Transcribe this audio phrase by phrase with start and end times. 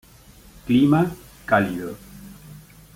[0.65, 1.15] Clima:
[1.45, 1.95] Cálido.